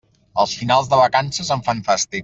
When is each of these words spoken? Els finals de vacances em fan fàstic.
Els 0.43 0.55
finals 0.61 0.89
de 0.95 0.99
vacances 1.03 1.53
em 1.57 1.63
fan 1.69 1.89
fàstic. 1.91 2.19